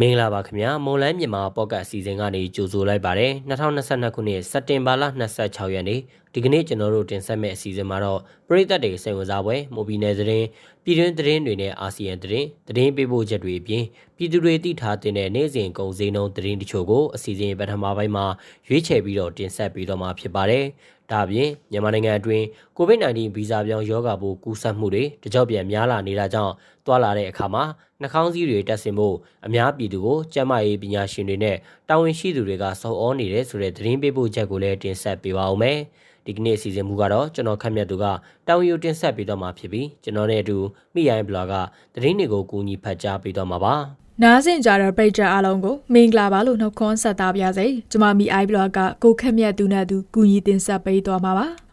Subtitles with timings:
[0.00, 5.02] မင်္ဂလာပါခင်ဗျာမွန်လန်းမြန်မာပေါ့ကတ်အစီအစဉ်ကနေကြိုဆိုလိုက်ပါတယ်2022ခုနှစ်စက်တင်ဘာလ
[5.38, 6.00] 26ရက်နေ့
[6.34, 10.46] ဒီကနေ့ကျွန်တော်တို့တင်ဆက်မယ့်အစီအစဉ်မှာတော့ပြည်သက်တွေစိတ်ဝင်စားပွဲမိုဘီနယ်သတင်း
[10.84, 13.84] ပြည်တွင်းသတင်းတွေနဲ့အာဆီယံသတင်းသတင်းပေးပို့ချက်တွေအပြင်
[14.16, 18.26] ပြည်သူတွေသိထားတဲ့နေ့စဉ်ကုန်စည်နှုန်းသတင်းတချို့ကိုအစီအစဉ်ပထမပိုင်းမှာ
[18.68, 20.64] ရွေးချယ်ပြီးတော့တင်ဆက်ပြီးတော့မှာဖြစ်ပါတယ်
[21.10, 22.44] ဒါအပြင်မြန်မာနိုင်ငံအတွင်း
[22.78, 26.54] COVID-19 ဗီဇပြောင်းရောဂါပိုးကူးစက်မှုတွေတကြော့ပြန်များလာနေတာကြောင့်
[26.86, 27.64] တွာလာတဲ့အခါမှာ
[28.00, 31.56] နှာခေါင်းစည်းတွေတက်ဆင်ဖို့အများပြည်သူကိုကျန်းမာရေးပညာရှင်တွေနဲ့
[31.88, 35.78] တာဝန်ရှိသူတွေကစောင့်ဩနေတယ်ဆိုတဲ့သတင်းပေးပို့ချက်ကိုလည်းတင်ဆက်ပေးပါဦးမယ်။
[36.28, 38.04] ဒီကနေ့အစီအစဉ်မူကတော့ကျွန်တော်ခက်မြတ်သူက
[38.48, 40.56] တောင်ယူတင်ဆက်ပေးတော့မှာဖြစ်ပြီးကျွန်တော်နဲ့အတူ
[40.94, 41.54] မိရိုင်းဘလော့က
[41.94, 43.74] သတင်းတွေကိုကူညီဖတ်ကြားပေးတော့မှာပါ။
[44.22, 51.46] နားဆင်ကြတဲ့ပရိသတ်အားလုံးကိုမင်္ဂလာပါလို့နှုတ်ခွန်းဆက်သပါရစေ။ကျွန်မမိအိုင်ဘလော့ကကိုခက်မြတ်သူနဲ့အတူကူညီတင်ဆက်ပေးသွားမှာပါ။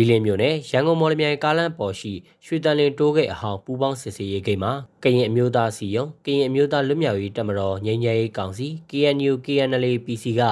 [0.00, 2.12] ဘီလင်းမြို့နယ်ရန်ကုန်မော်လမြိုင်ကားလမ်းပေါ်ရှိ
[2.44, 10.42] ရွှေတန်လင်းတိုးဂိတ်အဟောင်းပူပေါင်းစစ်စေးရေးဂိတ်မှာကရင်အမျိုးသားစီယုံကရင်အမျိုးသားလွတ်မြောက်ရေးတပ်မတော်ငြိမ်းချမ်းရေးကောင်စီ KNU KNLA PC က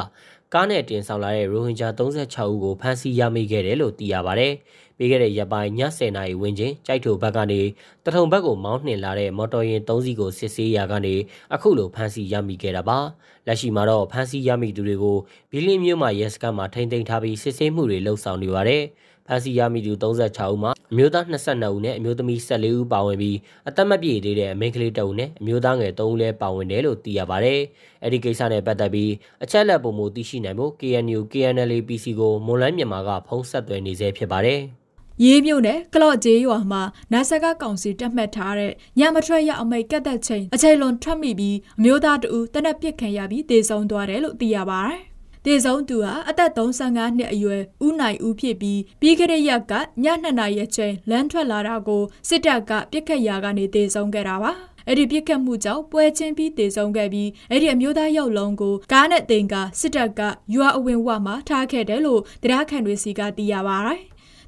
[0.53, 4.49] ကားနဲ့တင်ဆောင်လာတဲ့ရိုဟင်ဂျာ36ဦးကိုဖမ်းဆီးရမိခဲ့တယ်လို့သိရပါဗျ။
[4.97, 7.61] ပြီးခဲ့တဲ့ရက်ပိုင်းည10:00နာရီဝန်းကျင်ကြိုက်ထိုဘက်ကနေ
[8.05, 11.15] တထုံဘက်ကိုမောင်းနှင်လာတဲ့မော်တော်ယာဉ်3စီးကိုစစ်ဆေးရာကနေ
[11.55, 12.99] အခုလိုဖမ်းဆီးရမိခဲ့တာပါ။
[13.47, 15.19] လက်ရှိမှာတော့ဖမ်းဆီးရမိသူတွေကို
[15.51, 18.85] ဘီလင်းမြို့မှာရဲစခန်းမှာထိန်းသိမ်းထားပြီးစစ်ဆေးမှုတွေလှုပ်ဆောင်နေပါတယ်။
[19.29, 23.37] ဖမ်းဆီးရမိသူ36ဦးမှာအမျိုးသား22ဦးနဲ့အမျိုးသမီး14ဦးပါဝင်ပြီး
[23.69, 27.55] အသက်မပြည့်သေးတဲ့အမိန်းကလေးတအုပ်နဲ့အမျိုးသားငယ်3ဦးလည်းပါဝင်တယ်လို့သိရပါဗျ။
[28.05, 29.13] အဲဒီကိစ္စနဲ့ပတ်သက်ပြီး
[29.45, 34.61] အချက်လက်ပုံမူသိရှိနိုင်ဖို့ KNU KNLA PC ကိုမွန်လန်းမြန်မာကဖုံးဆက်သွယ်နေဆဲဖြစ်ပါတယ်။
[35.25, 36.83] ရေးမြို့နယ်ကလော့ကျေးရွာမှာ
[37.13, 45.03] နာဆက်ကကောင်စီတက်မှတ်ထားတဲ့ညမထွက်ရအမိတ်ကတ်သက်ချိန်အချိန်လွန်ထွက်မိပြီးအမျိုးသားတဦးတနက်ပစ်ခံရပြီးတေဆုံးသွားတယ်လို့သိရပါတယ်။
[45.49, 49.73] တည်ဆုံးသူဟာအသက်35နှစ်အရွယ်ဦးနိုင်ဦးဖြစ်ပြီးပြီးခဲ့တဲ့ရက်က
[50.05, 54.53] ည2နာရီအချိန်လမ်းထွက်လာတာကိုစစ်တပ်ကပြစ်ခတ်ရာကနေတည်ဆုံးခဲ့တာပါ
[54.87, 60.21] အဲ့ဒီပြစ်ခတ်မှုကြောင့်ပွဲချင်းပြီးတည်ဆုံးခဲ့ပြီးအဲ့ဒီအမျိုးသားရုပ်လုံးကိုကားနဲ့တင်ကစစ်တပ်က
[60.55, 64.01] ရွာအဝင်ဝမှာထားခဲ့တယ်လို့တရားခံတွေစီကသိရပါတယ်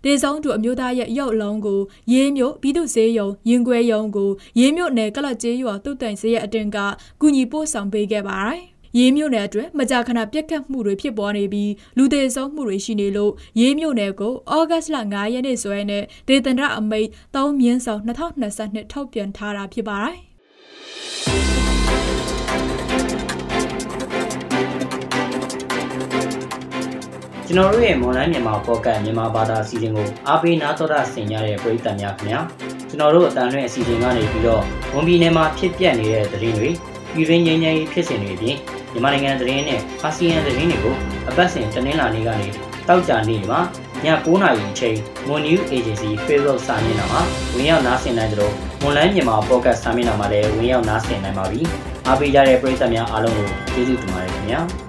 [0.05, 1.81] ဒေဆုံးသူအမျိုးသားရဲ့ရုပ်လုံးကို
[2.13, 6.77] ရေးမြို့ပြည်သူ့ဈေးရုံရင်ခွဲရုံကိုရေးမြို့နယ်ကလတ်ကျေးရွာတုတ်တိုင်ဈေးရဲ့အတင်က
[7.21, 20.17] ကူညီပို့ဆောင်ပေးခဲ့ပါတယ် ရေးမြို့နယ်အတွင်းမကြာခဏပြက်ခတ်မှုတွေဖြစ်ပေါ်နေပြီးလူသေးဆုံးမှုတွေရှိနေလို့ရေးမြို့နယ်ကိုဩဂတ်လ9ရက်နေ့စွဲနဲ့ဒေသန္တရအမိတ်3မြင်းဆောင်2022ထုတ်ပြန်ထားတာဖြစ်ပါတယ်
[27.47, 32.41] ကျွန်တော်တို့ရဲ့မွန်လိုင်းမြန်မာပေါ့ကတ်မြန်မာဘာသာအစီအစဉ်ကိုအားပေးနားတော်တာဆင်ကြတဲ့ပရိသတ်များခင်ဗျာ
[32.89, 34.63] ကျွန်တော်တို့အတန်လွင့်အစီအစဉ်ကနေပြီးတော့
[34.95, 36.71] ဝန်ပြည်နယ်မှာဖြစ်ပျက်နေတဲ့သတင်းတွေ
[37.15, 38.57] ပြည်တွင်းငြိမ်းချမ်းရေးဖြစ်စဉ်တွေအပြင်
[38.93, 40.97] မြန်မာနိုင်ငံသတင်းနဲ့အာဆီယံသတင်းတွေကို
[41.29, 42.49] အပတ်စဉ်တင်လာနေကနေ
[42.89, 43.61] တောက်ကြနေမှာ
[44.05, 47.21] ည9:00နာရီအချိန် Moon News Agency Facebook စာမျက်နှာမှာ
[47.55, 48.53] ဝင်ရောက်နားဆင်နိုင်ကြတော့
[48.85, 51.61] Online မြန်မာ Podcast စာမျက်နှာမှာလည်းဝင်ရောက်နားဆင်နိုင်ပါပြီ။
[52.07, 54.63] အားပေးကြတဲ့ပရိသတ်များအားလုံးကိုကျေးဇူးတင်ပါတယ်ခင်ဗျာ။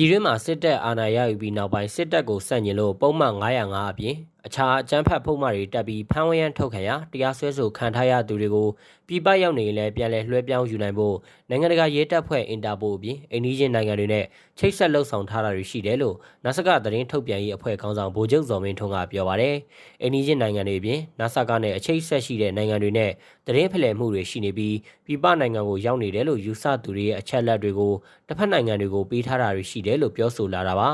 [0.00, 4.14] ပြည်တွင်းမှာစစ်တပ်အာဏာရယူပြီးနောက်ပိုင်းစစ်တပ်ကိုစန့်ကျင်လို့ပုံမှန်905အပြင်
[4.46, 8.68] အခြားအကြမ်းဖက်ဖုံးမှတွေတက်ပြီးဖမ်းဝရမ်းထုတ်ခံရတရားစွဲဆိုခံထားရသူတွေကို
[9.08, 11.16] ပြည်ပရောက်နေရင်လည်းပြန်လည်လွှဲပြောင်းယူနိုင်ဖို့
[11.48, 14.24] နိုင်ငံတကာရဲတပ်ဖွဲ့အင်တာပိုအပြင်အိန္ဒိယနိုင်ငံတွေနဲ့
[14.58, 19.56] ချိတ်ဆက်လှုပ်ဆောင်ထားတာတွေရှိတယ်လို့နာဆကသတင်းထုတ်ပြန်ရေးအဖွဲ့ခေါင်းဆောင်ဗိုလ်ချုပ်ဇော်မင်းထွန်းကပြောပါရယ်
[20.02, 23.10] အိန္ဒိယနိုင်ငံတွေအပြင်နာဆကနဲ့အချိတ်ဆက်ရှိတဲ့နိုင်ငံတွေနဲ့
[23.46, 24.76] သတင်းဖလှယ်မှုတွေရှိနေပြီး
[25.06, 27.92] ပြည်ပနိုင်ငံကိုရောက်နေတယ်လို့ယူဆသူတွေရဲ့အချက်လက်တွေကို
[28.28, 30.90] တစ်ဖက်နိုင်ငံတွေကိုပေးထားတာတွေရှိတယ်လို့ပြောဆိုလာတာပါ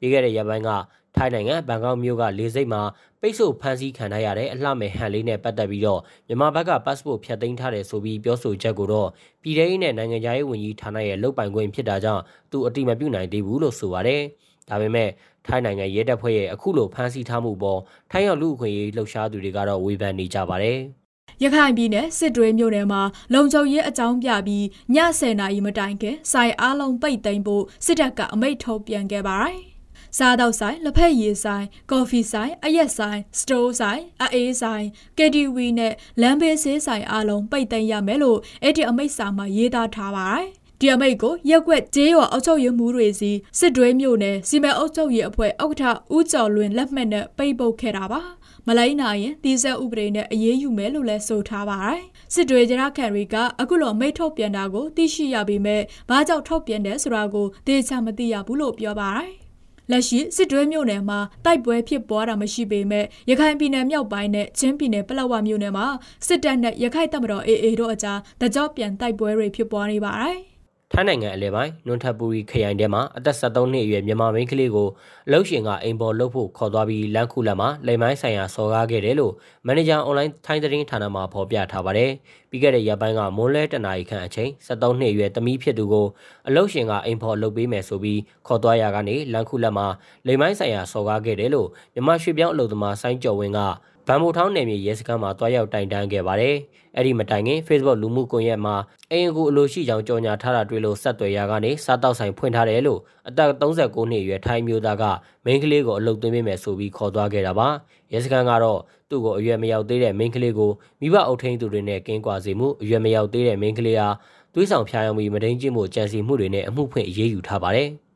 [0.00, 0.70] ပြီးခဲ့တဲ့ရက်ပိုင်းက
[1.16, 2.82] ထိုင်းနိုင်ငံဘန်ကောက်မြို့ကလေဆိပ်မှာ
[3.20, 9.08] ပိတ်ဆို့ဖမ်းဆီးခံထားရတဲ့အလှမဲ့ဟန်လေးနဲ့ပတ်သက်ပြီးတော့မြန်မာဘက်က passport ဖြတ်သိမ်းထားတယ်ဆိုပြီးပြောဆိုချက်ကိုတော့
[9.42, 14.22] ပြည်ထောင်ရေးနဲ့နိုင်ငံခြားရေးဝန်ကြီးဌာနရဲ့လုပ်ပိုင်ခွင့်ဖြစ်တာကြောင့်သူအတိမပြုနိုင်သေးဘူးလို့ဆိုပါတယ်။
[14.68, 15.08] ဒါပေမဲ့
[15.46, 17.80] ထိုင်းနိုင်ငံရဲတပ်ဖွဲ့ရဲ့အခုလိုဖမ်းဆီးထားမှုပေါ်
[18.10, 20.78] ထိုင်းရောက်လူအခွင့်အရေးလှုပ်ရှားသူတွေကတော့ဝေဖန်နေကြပါတယ်။
[21.42, 23.02] ရခိုင်ပြည်နယ်စစ်တွေမြို့နယ်မှာ
[23.34, 24.64] လုံခြုံရေးအကြောင်းပြပြီး
[24.94, 29.58] ည10:00နာရီမတိုင်ခင်စိုင်အားလုံးပိတ်သိမ်းဖို့စစ်တပ်ကအမိန့်ထုတ်ပြန်ခဲ့ပါတယ်။
[30.16, 34.02] စားတောက်ဆိုင်လက်ဖက်ရည်ဆိုင်ကော်ဖီဆိုင်အရက်ဆိုင်စတိုးဆိုင်
[34.34, 34.86] အေးဆိုင်
[35.18, 40.46] KTV နဲ့လမ်းဘေးဆေးဆိုင်အားလုံးပိတ်သိမ်းရမယ်လို့အဲ့ဒီအမိန့်စာမှာရေးသားထားပါတယ်
[40.80, 48.22] ဒီအမိတ်ကိုရက်ွက်ကျေးရွာအောက်ချုပ်ရေးမှုတွေစီစစ်တွဲမြို့နယ်စီမံအုပ်ချုပ်ရေးအဖွဲ့ဥက္ကဋ္ဌဦးကျော်လွင်လက်မှတ်နဲ့ပိတ်ပုတ်ခဲ့တာပါ
[48.66, 52.02] မလိုက်နိုင်ရင်တီးဆက်ဥပဒေနဲ့အရေးယူမယ်လို့လည်းဆိုထားပါတယ်
[52.34, 59.47] စစ်တွေကြရခံတွေကအခုလိုမိတ်ထုတ်ပြန်တာကိုသိရှိရပေမဲ့ဘာကြောင့်ထုတ်ပြန်တယ်ဆိုတာကိုသေချာမသိရဘူးလို့ပြောပါတယ်
[59.90, 65.86] လက်ရှိစစ်တွဲမြို့နယ်မှာတိုက်ပွဲဖြစ်ပွားတာမရှိပေမဲ့ရခိုင်ပြည်နယ်မြောက်ပိုင်းနဲ့ချင်းပြည်နယ်ပလက်ဝမြို့နယ်မှာ
[66.26, 70.38] စစ်တပ်နဲ့ရခိုင်တပ်မတော် AA တို့အကြားတကြောပြန်တိုက်ပွဲတွေဖြစ်ပွားနေပါတယ်။
[70.92, 74.88] ထိုင်းနိုင်ငံအလဲပိုင်းနွန်ထပူရီခရိုင်ထဲမှာအသက်73နှစ်အရွယ်မြန်မာမိန်းကလေးကို
[75.26, 79.32] အလုရှင်ကအိမ်ပေါ်လှုပ်ဖို့ခေါ်သွားပြီးလမ်းခုလမ်းမှာလိမ်မိုင်းဆိုင်ရာစော်ကားခဲ့တယ်လို့
[79.66, 82.10] မန်နေဂျာအွန်လိုင်းထိုင်းသတင်းဌာနမှဖော်ပြထားပါတယ်။
[82.50, 86.06] ပြီးခဲ့တဲ့ရက်ပိုင်းကမွန်းလဲတနာရီခန့်အချိန်73နှစ်အရွယ်သမီးဖြစ်သူကို
[86.48, 89.86] အလုရှင်ကအိမ်ပေါ်လှုပ်ပေးမယ်ဆိုပြီးခေါ်သွားရကနေလမ်းခုလမ်းမှာ
[90.26, 93.60] လိမ်မိုင်းဆိုင်ရာစော်ကားခဲ့တယ်လို့မြမရွှေပြောင်းအလုပ်သမားဆိုင်းကျော်ဝင်းက
[94.10, 96.56] ဗန်မိုထောင်းနယ်မြေရဲစခန်းမှာတွားရောက်တိုင်တန်းခဲ့ပါတယ်။
[96.96, 98.74] အဲ့ဒီမတိုင်ခင် Facebook လူမှုကွန်ရက်မှာ
[99.12, 105.04] အင်ကူအလိုရှိကြောင်းကြော်ညာထားတာတွေ့လို့ဆက်သွယ်ရာကနေစားတောက်ဆိုင်ဖွင့်ထားတယ်လို့အသက်39နှစ်အရွယ်ထိုင်းမျိုးသားက
[105.44, 107.68] မိန်းကလေးကိုအလုပ်သွင်းပေးမယ်ဆိုပြီးခေါ်သွားခဲ့တာပါ။
[108.12, 110.70] ရဲစခန်းကတော့သူ့ကိုအရွယ်မရောက်သေးတဲ့မိန်းကလေးကို
[111.00, 114.08] မိဘအုပ်ထိန်းသူတွေနဲ့ကင်းကွာစေမှုအရွယ်မရောက်သေးတဲ့မိန်းကလေးဟာ
[114.54, 117.90] သွေးဆောင်ဖျားယောင်းပြီးမဒိန်ကျင့်မှုကြံစီမှုတွေနဲ့အမှုဖွင့်အရေးယူထားပါတယ်။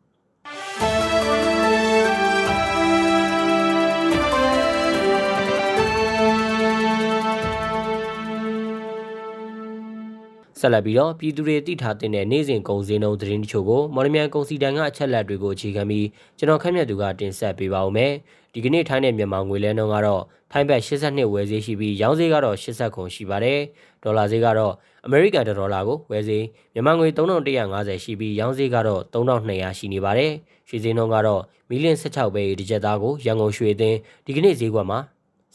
[10.63, 16.07] ဆက်လက်ပြီးတော့ပြည်သူတွေသိထားတဲ့နေ့စဉ်ကုန်စည်နှုန်းသတင်းတချို့ကိုမော်လမြိုင်ကုန်စည်တန်ကအချက်လက်တွေကိုအခြေခံပြီး
[16.39, 18.13] ကျွန်တော်ခန့်မှန်းသူကတင်ဆက်ပေးပါဦးမယ်။
[18.55, 20.23] ဒီကနေ့ထိုင်းနဲ့မြန်မာငွေလဲနှုန်းကတော့
[20.53, 23.59] ထိုင်းဘတ်82ဝယ်ဈေးရှိပြီးရောင်းဈေးကတော့80ခုရှိပါတယ်။
[24.03, 24.75] ဒေါ်လာဈေးကတော့
[25.07, 26.45] အမေရိကန်ဒေါ်လာကိုဝယ်ဈေး
[26.75, 30.33] မြန်မာငွေ3150ရှိပြီးရောင်းဈေးကတော့3200ရှိနေပါတယ်။
[30.69, 34.99] ရွှေဈေးနှုန်းကတော့မီလီယံ16ပဲဒီကျပ်သားကိုရန်ကုန်ရွှေအသင်းဒီကနေ့ဈေးကွက်မှာ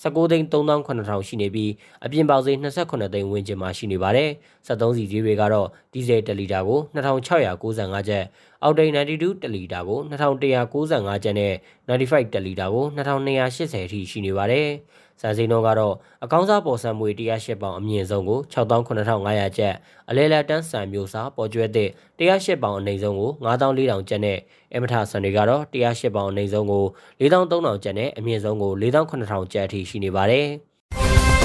[0.04, 1.72] 19သိန်း3800ရှိနေပြီး
[2.06, 4.30] အပြင်ပေါက်ဈေး28သိန်းဝန်းကျင်မှာရှိနေပါတယ်။
[4.68, 8.24] 73စီဈေးတွေကတော့ဒီဇယ်1လီတာကို2695ကျပ်၊
[8.64, 11.54] အောက်တိန်92တလီတာကို2195ကျပ်နဲ့
[11.90, 14.68] 95တလီတာကို2280အထိရှိနေပါတယ်။
[15.22, 19.76] စံစင်းတော့ကတော့အကောင်းစားပေါ်ဆံမွေ108ပေါင်အမြင့်ဆုံးကို68500ကျပ်
[20.10, 24.40] အလဲလက်တန်းစံမျိုးစားပေါ်ကျွဲတဲ့108ပေါင်အနိမ့်ဆုံးကို9400ကျပ်နဲ့
[24.76, 26.86] အမထဆန်တွေကတော့108ပေါင်အနိမ့်ဆုံးကို
[27.22, 30.48] 4300ကျပ်နဲ့အမြင့်ဆုံးကို4800ကျပ်အထိရှိနေပါတယ်။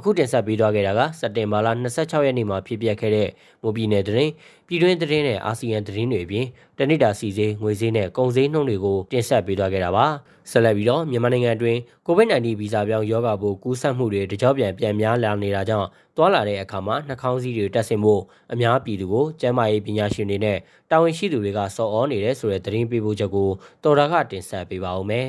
[0.00, 3.28] အခုတင်ဆက်ပေးသွားခဲ့တာကစက်တင်ဘာလ26ရက်နေ့မှာဖြစ်ပျက်ခဲ့တဲ့
[3.62, 4.32] မိုးပြည်နယ်သတင်း
[4.68, 6.46] ပြည်တွင်းသတင်းနဲ့အာဆီယံသတင်းတွေအပြင်
[6.78, 10.06] တနိတာစီစေးငွေစေးနဲ့ကုန်စည်နှုန်းတွေကိုတင်ဆက်ပေးသွားခဲ့တာပါ
[10.50, 18.22] ဆက်လက်ပြီးတော့မြန်မာနိုင်ငံအတွင်း COVID-19 ဗီဇပြောင်းရောဂါပိုးကူးစက်မှုတွေတကြောပြန်ပြန်များလာနေတာကြောင့်တွာလာတဲ့အခါမှာနှာခေါင်းစည်းတွေတက်ဆင်ဖို့
[18.52, 20.58] အများပြည်သူကိုကျန်းမာရေးပညာရှင်တွေနဲ့
[20.90, 23.48] တာဝန်ရှိသူတွေကစော်ဩနေတယ်ဆိုတဲ့သတင်းပေးပို့ချက်ကို
[23.84, 25.28] တော်တာကတင်ဆက်ပေးပါဦးမယ်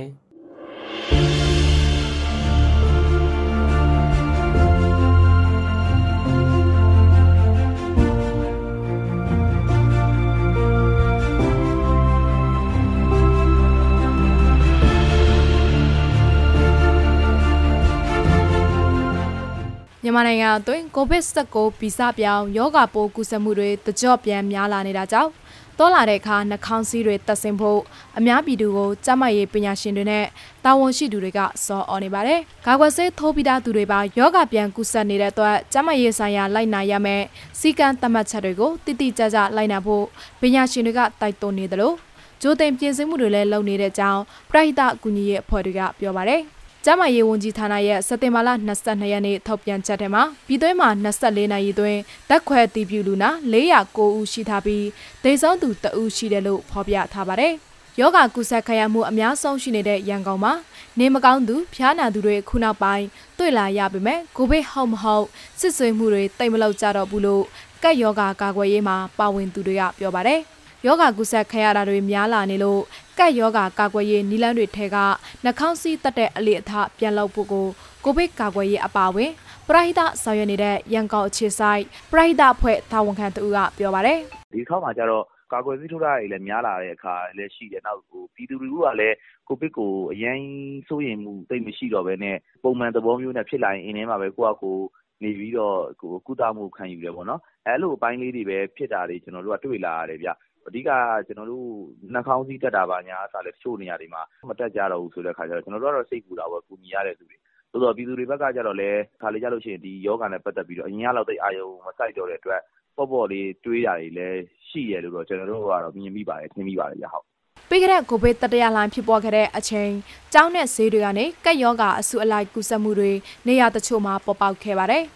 [20.16, 25.32] မြန်မာနိုင်ငံအတွင်း COVID-19 ဗီဇပြောင်းယောဂါပိုးကူးစက်မှုတွေတကြော့ပြန်များလာနေတာကြောင့်
[25.80, 27.80] တော်လာတဲ့အခါနှာခေါင်းစည်းတွေတက်ဆင်ဖို့
[28.18, 30.26] အများပြည်သူကိုကျန်းမာရေးပညာရှင်တွေနဲ့
[30.66, 37.24] တာဝန်ရှိသူတွေကစော်အော်နေပါတယ်။ကာကွယ်ဆေးထိုးပြီးသားသူတွေပါယောဂပြန်ကူးစက်နေတဲ့အတွက်ကျန်းမာရေးဆိုင်ရာလိုက်နာရမယ်
[37.60, 40.04] စီကံသတ်မှတ်ချက်တွေကိုတိတိကျကျလိုက်နာဖို့
[40.42, 41.96] ပညာရှင်တွေကတိုက်တွန်းနေတယ်လို့
[42.42, 46.44] ဂျိုတင်ပြင်ဆင်မှုတွေလည်းလုပ်နေတဲ့အကြောင်းပရိဟိတအကူအညီရေးအဖွဲ့တွေကပြောပါတယ်။
[46.86, 51.98] ကျမရေးဝန်ကြီးဌာနရဲ့စက်တင်ဘာလ22ရက်နေ့ထုတ်ပြန်ချက်ထဲမှာပြည်သွင်းမှာ24နိုင်ရီတွင်
[52.30, 54.86] တက်ခွဲတီးပြူလူနာ409ဦးရှိထားပြီး
[55.24, 57.54] ဒေဆုံးသူ2ဦးရှိတယ်လို့ဖော်ပြထားပါတယ်။
[58.00, 60.54] ယောဂကုသခရမှုအများဆုံးရှိနေတဲ့ရန်ကုန်မှာ
[61.00, 63.06] နေမကောင်းသူဖျားနာသူတွေခုနောက်ပိုင်း
[63.38, 65.26] တွေ့လာရပေမဲ့ကိုဗစ်ဟုတ်မဟုတ်
[65.60, 67.44] စစ်ဆွေးမှုတွေတိတ်မလောက်ကြတော့ဘူးလို့
[67.84, 70.42] ကက်ယောဂကာကွယ်ရေးမှာပါဝင်သူတွေကပြောပါတယ်။
[70.86, 72.82] ယောဂကုဆက်ခရတာတွေများလာနေလို့
[73.18, 74.98] ကက်ယောဂကာကွယ်ရေးနီလန်းတွေထဲက
[75.44, 77.66] နှာခေါင်းစည်းတက်တဲ့အလေအထပြန်လုပ်ဖို့ကို
[78.04, 79.32] ကိုဗစ်ကာကွယ်ရေးအပါအဝင်
[79.68, 84.20] ပရိဟိတဆောင်ရွက်နေတဲ့ရန်ကုန်အခြေဆိုင်ပရိဟိတအဖွဲ့တာဝန်ခံတူကပြောပါတယ်
[84.54, 85.24] ဒီခေါက်မှာကျတော့
[85.54, 89.16] ကာကွယ်ဆေးထိုးတာတွေလည်းများလာတဲ့အခါလည်းရှိတယ်နောက်ဟိုပြည်သူလူထုကလည်း
[89.48, 90.40] ကိုဗစ်ကိုအရင်
[90.88, 94.78] စိုးရိမ်မှုတိတ်မရှိတော့ဘဲနဲ့ပုံမှန်သဘောမျိုးနဲ့ဖြစ်လာရင်အင်းထဲမှာပဲကိုယ့်အကို
[95.24, 100.30] နေပြီးတော့ကိုကုသမှုခံယူတယ်ပေါ့နော်အဲလိုအပိုင်းလေးတွေပဲဖြစ်တာတွေကျွန်တော်တို့ကတွေ့လာရတယ်ဗျ
[100.68, 100.90] အဓိက
[101.28, 101.68] ကျွန်တော်တို့
[102.14, 107.38] နှာခေါင်းစည်းတက်တာပါညာအစားလဲတချို့နေရာတွေမှာ မတက်ကြတော့ဘူးဆိုတဲ့ခါကျတော့ ကျွန်တော်တို့ကတော့ စိတ်ပူတာပေါ့ ကူညီရတဲ့သူတွေ
[107.72, 108.90] သို့တော့ပြည်သူတွေဘက်ကကြတော့လဲ
[109.22, 112.62] ခါလေကြလို့ရှိရင် ဒီယောဂနဲ့ ပတ်သက်ပြီးတော့ အရင်ကလောက် သိအာယုံမဆိုင်တော့တဲ့အတွက်
[112.98, 117.26] ပေါ့ပေါ့လေး တွေးတာတွေလည်း ရှိရလို့တော့ ကျွန်တော်တို့ကတော့ မြင်မိပါတယ်သင်မိပါတယ်ကြဟုတ်
[117.70, 119.92] ပြီးခဲ့တဲ့ ကိုဗစ်တတိယလှိုင်းဖြစ်ပေါ်ခဲ့တဲ့အချိန်
[120.34, 123.12] ကျောင်းနဲ့ ဈေးတွေကနေကက်ယောဂအဆုအလိုက်ကူးစက်မှုတွေ
[123.48, 125.04] နေရာတချို့မှာ ပေါ်ပေါက်ခဲ့ပါတယ်။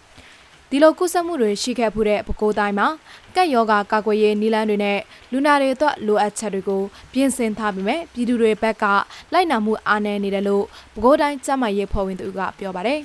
[0.70, 2.88] ဒီလိုကူးစက်မှုတွေရှိခဲ့မှုတဲ့ပဲခူးတိုင်းမှာ
[3.34, 4.98] ကက်ယောဂကာကွယ်ရေးနည်းလမ်းတွေနဲ့
[5.32, 6.82] လူနာတွေအတွက်လိုအပ်ချက်တွေကို
[7.12, 8.84] ပြင်ဆင်ထားပြီးမြပြည်သူတွေဘက်က
[9.32, 13.00] လိုက်နာမှုအားနည်းနေတယ်လို့ပဲခူးတိုင်းကျန်းမာရေးဖော်ဝင်သူကပြောပါတယ်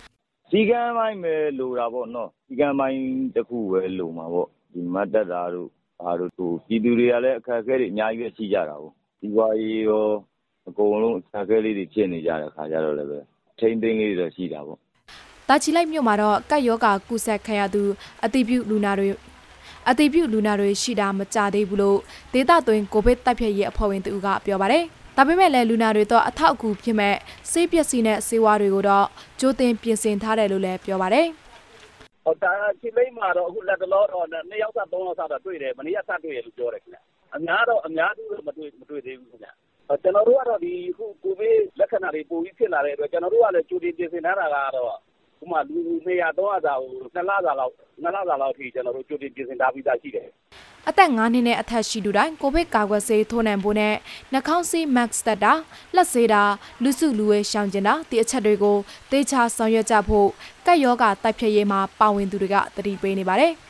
[0.50, 3.00] ။စီကံပိုင်းပဲလိုတာပေါ့နော်။စီကံပိုင်း
[3.34, 5.68] တစ်ခုပဲလိုမှာပေါ့။ဒီမတ်တက်တာတို့
[6.00, 10.06] ဘာတို့သူပြည်သူတွေကလည်းအခက်အခဲတွေအများကြီးပဲရှိကြတာကိုဒီဝါရီရော
[10.68, 13.18] အကုန်လုံးအခက်အခဲလေးတွေဖြစ်နေကြတဲ့ခါကြတော့လည်းပဲ
[13.58, 14.80] ထိမ့်သိမ်းလေးတွေတော့ရှိတာပေါ့
[15.48, 17.82] တာချီလိုက်မြို့မှာတော့ကတ်ယောဂကုဆက်ခံရသူ
[18.24, 19.08] အတိပြုလူနာတွေ
[19.88, 21.98] အတိပြုလူနာတွေရှိတာမကြသေးဘူးလို့
[22.32, 24.84] ဒေတာသွင်းကိုဗစ်တိုက်ဖျက်ရေးအဖွဲ့ဝင်တူကပြောပါတယ်
[25.16, 27.14] ဒါပေမဲ့လည်းလူနာတွေတော့အထောက်အကူဖြစ်မဲ့
[27.50, 29.06] ဆေးပစ္စည်းနဲ့ဆေးဝါးတွေကိုတော့
[29.40, 31.26] ကြိုတင်ပြင်ဆင်ထားတယ်လို့လည်းပြောပါတယ်။
[32.24, 36.98] ဟိုတာချီလိမ့်မှာတော့အခုလက်တလောတော့နှစ်ယောက်စားသုံးယောက်စားတော့တွေ့တယ်မနေ့ကစတွေ့ရလို့ပြောတယ်ခင်ဗျ
[37.36, 39.48] အများတော့အများကြီးမတွေ့မတွေ့သေးဘူးခင်ဗျ
[40.02, 44.98] ကျွန်တော်တို့ကတော့ဒီခုကိုဗစ်လက္ခဏာတွေပိုပြီးဖြစ်လာတဲ့အတွက်ကျွန်တော်တို့ကလည်းကြိုတင်ပြင်ဆင်ထားတာကတော့
[45.42, 45.76] ဥမာ လူ
[46.06, 50.28] 200 300စာကို2လစာလောက်2လစာလောက်အထိကျွန်တော်တို့ကြိုတင်ပြင်ဆင်ထားပြီးသားရှိတယ်
[50.88, 53.94] အသက်9နှစ်နဲ့ အထက်ရှိသူတိုင်း ကိုဗစ်ကာကွယ်ဆေးထိုးနှံဖို့နဲ့
[54.32, 55.52] နှာခေါင်းဆေး Max တက်တာ
[55.94, 56.42] လက်ဆေးတာ
[56.82, 58.76] လူစုလူဝေးရှောင်ကျင်တာ ဒီအချက်တွေကို
[59.10, 60.28] သေချာဆောင်ရွက်ကြဖို့
[60.66, 63.52] ကက်ယောဂတိုက်ဖြတ်ရေးမှာ ပါဝင်သူတွေကတတိပေးနေပါတယ်။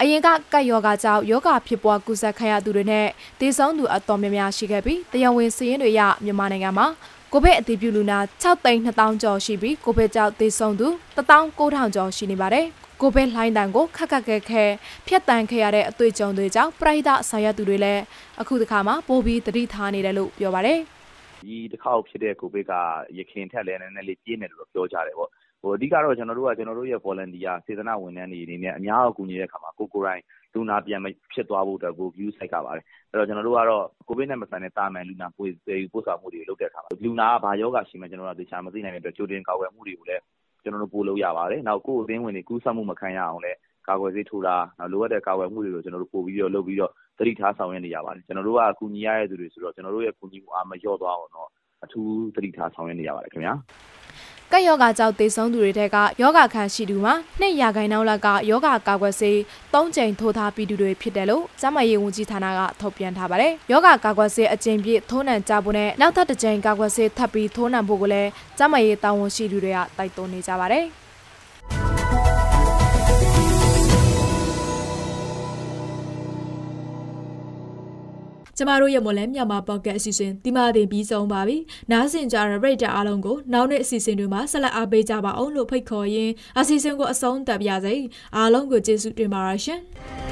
[0.00, 3.06] အရင်ကကက်ယောဂကြောင့်ယောဂဖြစ်ပွားကုသခံရသူတွေနဲ့
[3.40, 6.86] ဒေဆုံးသူ အတော်များများရှိခဲ့ပြီး တရားဝင်စည်ရင်းတွေရမြန်မာနိုင်ငံမှာ
[7.32, 12.66] ကိုဗစ်အတည်ပြုလူနာ6သိန်း2000ကျော်ရှိပြီးကိုဗစ်ကြောင့်သေဆုံးသူ19000ကျော်ရှိနေပါတယ်။
[13.00, 14.64] ကိုဗစ်လှိုင်းတန်ကိုခက်ခက်ခဲခဲ
[15.06, 18.02] ဖျက်တမ်းခဲ့ရတဲ့အတွေ့အကြုံတွေကြောင့်ပရိသတ်ဆောင်ရွက်သူတွေလည်း
[18.40, 20.78] အခုတစ်ခါမှပိုပြီးတတိထားနေတယ်လို့ပြောပါတယ်
[21.42, 22.72] ဒီတစ်ခါဖြစ်တဲ့ကိုဗစ်က
[23.18, 30.22] ရခင်ထက်လည်းနည်းနည်းလေးပြင်းတယ်လို့ပြောကြတယ်ပေါ့ဟို အဓိကတော့ ကျွန်တော်တို့က ကျွန်တော်တို့ရဲ့ volunteer စေတနာဝန်ထမ်းတွေအနေနဲ့ အများအကူအညီတဲ့အခါမှာ ကိုကိုရိုင်း
[30.54, 35.50] လူနာပြန်မဖြစ်သွားဖို့အတွက်ကို view site ကပါတယ် အဲ့တော့ ကျွန်တော်တို့ကတော့ ကိုဗစ်နဲ့မဆိုင်တဲ့တာမန်လူနာပို့
[35.92, 40.22] ပို့ဆောင်မှုတွေလုပ်တဲ့အခါမှာ လူနာက ဘာယောဂရှိမှကျွန်တော်တို့က သေချာမသိနိုင်တဲ့အတွက် ကြိုတင်ကာကွယ်မှုတွေကိုလည်း
[40.62, 43.58] ကျွန်တော်တို့ ပို့လို့ရပါတယ်။နောက် ကိုယ့်အသင်းဝင်တွေ ကူးစက်မှုမခံရအောင်လည်း
[43.88, 51.48] ကာကွယ်ဆေးထိုးတာနောက်လိုအပ်တဲ့ ကာကွယ်မှုတွေကို ကျွန်တော်တို့ ပို့ပြီးတော့လုပ်ပြီးတော့ သတိထားဆောင်ရွက်နေရပါတယ်။ကျွန်တော်တို့ကအကူအညီရတဲ့သူတွေဆိုတော့ ကျွန်တော်တို့ရဲ့ ကူညီမှုအား မလျော့သွားအောင်တော့
[51.84, 53.54] အထူးသတိထားဆောင်ရွက်နေရပါတယ်ခင်ဗျာ။
[54.52, 59.36] ကပ်ယောဂကြောင့်သေဆုံးသူတွေထက်ကယောဂခံရှိသူမှာနှစ်ရာခိုင်နှုန်းလောက်ကယောဂကာကွယ်ဆေး
[59.74, 70.86] ၃ကြိမ်ထိုးထားပြီးသူတွေဖြစ်တယ်လို့ကျန်းမာရေးဝန်ကြီးဌာနကထုတ်ပြန်ထားပါတယ်။ယောဂကာကွယ်ဆေးအကြိမ်ပြည့်ထိုးနှံကြဖို့နဲ့နောက်ထပ်တစ်ကြိမ်ကာကွယ်ဆေးထပ်ပြီးထိုးနှံဖို့ကိုလည်းကျန်းမာရေးတာဝန်ရှိသူတွေကတိုက်တွန်းနေကြပါတယ်။
[78.58, 81.56] ကျမတို့ရဲ့မွန်လန်းမြန်မာပေါ့ကတ်အစီအစဉ်ဒီမှာတင်ပြီးဆုံးပါပြီ။
[81.90, 87.94] နားဆင်ကြရတဲ့ပရိသတ်အားလုံးကိုနောက်နေ့အစီအစဉ်တွေမှာဆက်လက်အားပေးကြပါအောင်လို့ဖိတ်ခေါ်ရင်းအစီအစဉ်ကိုအဆုံးသတ်ပါရစေ။
[88.36, 89.80] အားလုံးကိုကျေးဇူးတင်ပါရရှင်။